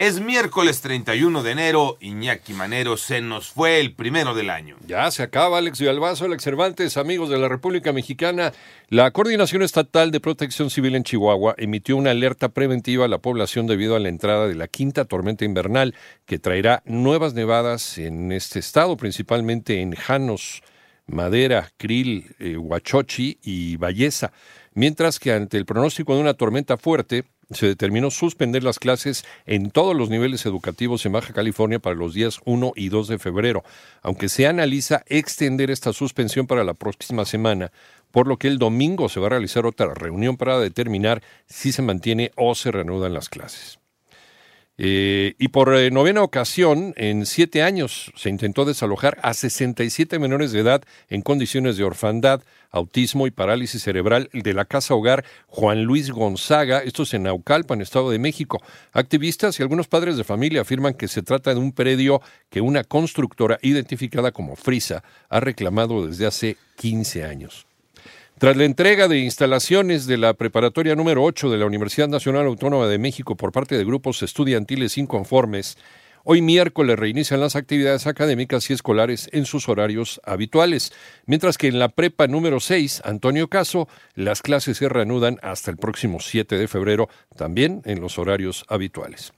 [0.00, 4.76] Es miércoles 31 de enero, Iñaki Manero se nos fue el primero del año.
[4.84, 8.52] Ya se acaba, Alex Villalbazo, Alex Cervantes, amigos de la República Mexicana.
[8.88, 13.68] La Coordinación Estatal de Protección Civil en Chihuahua emitió una alerta preventiva a la población
[13.68, 15.94] debido a la entrada de la quinta tormenta invernal
[16.26, 20.64] que traerá nuevas nevadas en este estado, principalmente en Janos,
[21.06, 24.32] Madera, Krill, eh, Huachochi y Balleza.
[24.74, 29.70] Mientras que ante el pronóstico de una tormenta fuerte, se determinó suspender las clases en
[29.70, 33.62] todos los niveles educativos en Baja California para los días 1 y 2 de febrero,
[34.02, 37.70] aunque se analiza extender esta suspensión para la próxima semana,
[38.10, 41.82] por lo que el domingo se va a realizar otra reunión para determinar si se
[41.82, 43.78] mantiene o se reanudan las clases.
[44.76, 50.50] Eh, y por eh, novena ocasión, en siete años, se intentó desalojar a 67 menores
[50.50, 55.84] de edad en condiciones de orfandad, autismo y parálisis cerebral de la casa hogar Juan
[55.84, 58.60] Luis Gonzaga, esto es en Naucalpan, Estado de México.
[58.92, 62.82] Activistas y algunos padres de familia afirman que se trata de un predio que una
[62.82, 67.66] constructora identificada como Frisa ha reclamado desde hace 15 años.
[68.36, 72.88] Tras la entrega de instalaciones de la preparatoria número 8 de la Universidad Nacional Autónoma
[72.88, 75.78] de México por parte de grupos estudiantiles inconformes,
[76.24, 80.92] hoy miércoles reinician las actividades académicas y escolares en sus horarios habituales,
[81.26, 85.76] mientras que en la prepa número 6, Antonio Caso, las clases se reanudan hasta el
[85.76, 89.32] próximo 7 de febrero, también en los horarios habituales.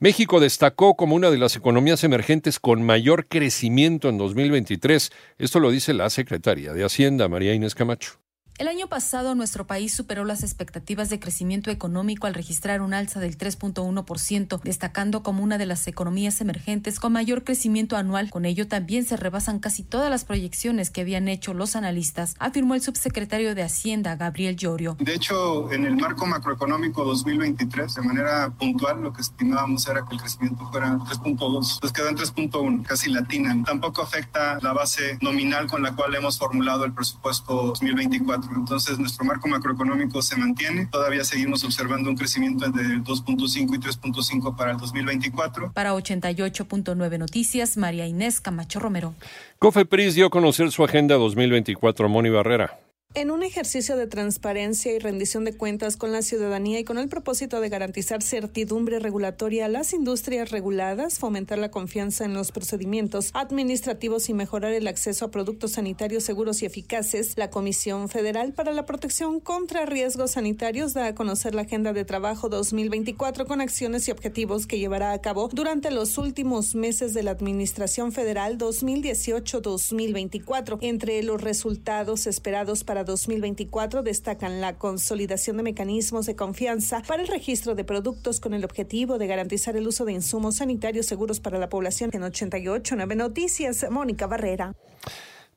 [0.00, 5.12] México destacó como una de las economías emergentes con mayor crecimiento en 2023.
[5.38, 8.21] Esto lo dice la secretaria de Hacienda, María Inés Camacho.
[8.62, 13.18] El año pasado nuestro país superó las expectativas de crecimiento económico al registrar un alza
[13.18, 18.30] del 3.1%, destacando como una de las economías emergentes con mayor crecimiento anual.
[18.30, 22.76] Con ello también se rebasan casi todas las proyecciones que habían hecho los analistas, afirmó
[22.76, 24.96] el subsecretario de Hacienda, Gabriel Llorio.
[25.00, 30.14] De hecho, en el marco macroeconómico 2023, de manera puntual, lo que estimábamos era que
[30.14, 33.60] el crecimiento fuera 3.2, pues quedó en 3.1, casi latina.
[33.66, 39.24] Tampoco afecta la base nominal con la cual hemos formulado el presupuesto 2024 entonces, nuestro
[39.24, 40.86] marco macroeconómico se mantiene.
[40.86, 45.72] Todavía seguimos observando un crecimiento de 2.5 y 3.5 para el 2024.
[45.72, 49.14] Para 88.9 Noticias, María Inés Camacho Romero.
[49.58, 52.08] Cofepris dio a conocer su agenda 2024.
[52.08, 52.78] Moni Barrera.
[53.14, 57.10] En un ejercicio de transparencia y rendición de cuentas con la ciudadanía y con el
[57.10, 63.28] propósito de garantizar certidumbre regulatoria a las industrias reguladas, fomentar la confianza en los procedimientos
[63.34, 68.72] administrativos y mejorar el acceso a productos sanitarios seguros y eficaces, la Comisión Federal para
[68.72, 74.08] la Protección contra Riesgos Sanitarios da a conocer la Agenda de Trabajo 2024 con acciones
[74.08, 80.78] y objetivos que llevará a cabo durante los últimos meses de la Administración Federal 2018-2024.
[80.80, 87.28] Entre los resultados esperados para 2024 destacan la consolidación de mecanismos de confianza para el
[87.28, 91.58] registro de productos con el objetivo de garantizar el uso de insumos sanitarios seguros para
[91.58, 92.10] la población.
[92.12, 94.74] En 88 9 Noticias, Mónica Barrera.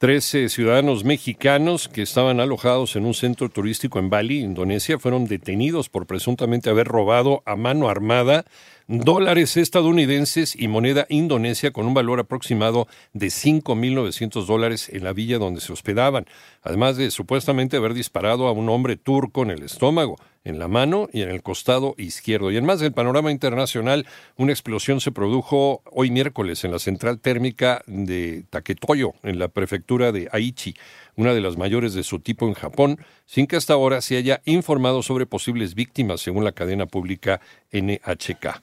[0.00, 5.90] Trece ciudadanos mexicanos que estaban alojados en un centro turístico en Bali, Indonesia, fueron detenidos
[5.90, 8.46] por presuntamente haber robado a mano armada
[8.90, 15.38] dólares estadounidenses y moneda indonesia con un valor aproximado de 5.900 dólares en la villa
[15.38, 16.26] donde se hospedaban,
[16.60, 21.08] además de supuestamente haber disparado a un hombre turco en el estómago, en la mano
[21.12, 22.50] y en el costado izquierdo.
[22.50, 24.06] Y en más del panorama internacional,
[24.36, 30.10] una explosión se produjo hoy miércoles en la central térmica de Taketoyo, en la prefectura
[30.10, 30.74] de Aichi
[31.20, 32.98] una de las mayores de su tipo en Japón,
[33.30, 38.60] sin que hasta ahora se haya informado sobre posibles víctimas, según la cadena pública NHK.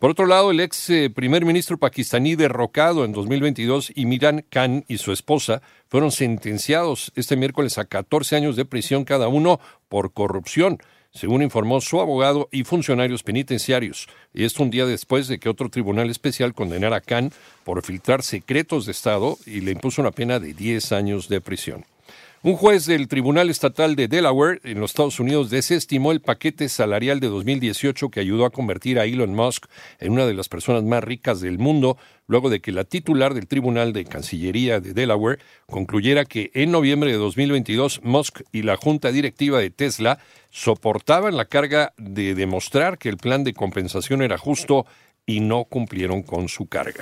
[0.00, 4.98] Por otro lado, el ex eh, primer ministro pakistaní derrocado en 2022, Imran Khan y
[4.98, 10.78] su esposa fueron sentenciados este miércoles a 14 años de prisión cada uno por corrupción
[11.10, 15.70] según informó su abogado y funcionarios penitenciarios, y esto un día después de que otro
[15.70, 17.32] tribunal especial condenara a Khan
[17.64, 21.84] por filtrar secretos de Estado y le impuso una pena de 10 años de prisión.
[22.44, 27.18] Un juez del Tribunal Estatal de Delaware en los Estados Unidos desestimó el paquete salarial
[27.18, 29.66] de 2018 que ayudó a convertir a Elon Musk
[29.98, 31.98] en una de las personas más ricas del mundo,
[32.28, 37.10] luego de que la titular del Tribunal de Cancillería de Delaware concluyera que en noviembre
[37.10, 40.20] de 2022 Musk y la junta directiva de Tesla
[40.50, 44.86] soportaban la carga de demostrar que el plan de compensación era justo
[45.26, 46.94] y no cumplieron con su carga.